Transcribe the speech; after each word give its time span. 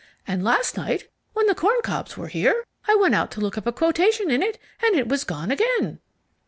And 0.25 0.43
last 0.43 0.77
night, 0.77 1.09
when 1.33 1.45
the 1.45 1.53
Corn 1.53 1.79
Cobs 1.83 2.17
were 2.17 2.27
here, 2.27 2.65
I 2.87 2.95
went 2.95 3.13
out 3.13 3.29
to 3.33 3.39
look 3.39 3.55
up 3.55 3.67
a 3.67 3.71
quotation 3.71 4.31
in 4.31 4.41
it, 4.41 4.57
and 4.83 4.95
it 4.95 5.07
was 5.07 5.23
gone 5.23 5.51
again." 5.51 5.99